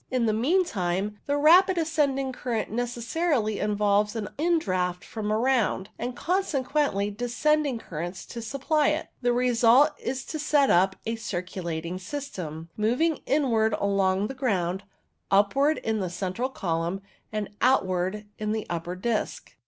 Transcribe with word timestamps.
In 0.09 0.25
the 0.25 0.33
mean 0.33 0.65
time, 0.65 1.19
the 1.27 1.37
rapid 1.37 1.77
ascending 1.77 2.31
current 2.33 2.71
necessarily 2.71 3.59
involves 3.59 4.15
an 4.15 4.29
indraught 4.39 5.03
from 5.03 5.31
around, 5.31 5.89
and 5.99 6.15
consequent 6.15 7.19
descending 7.19 7.77
currents 7.77 8.25
to 8.25 8.41
supply 8.41 8.87
it. 8.87 9.09
The 9.21 9.31
result 9.31 9.91
is 9.99 10.25
to 10.25 10.39
set 10.39 10.71
up 10.71 10.95
a 11.05 11.17
circulating 11.17 11.99
system, 11.99 12.71
moving 12.75 13.17
inwards 13.27 13.75
along 13.79 14.25
the 14.25 14.33
ground, 14.33 14.85
upwards 15.29 15.81
in 15.83 15.99
the 15.99 16.09
central 16.09 16.49
column, 16.49 17.03
and 17.31 17.49
out 17.61 17.85
wards 17.85 18.23
in 18.39 18.53
the 18.53 18.65
upper 18.71 18.95
disc. 18.95 19.55